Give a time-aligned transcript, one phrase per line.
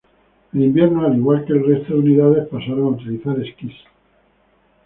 [0.51, 3.75] En invierno, al igual que el resto de unidades, pasaron a utilizar esquís.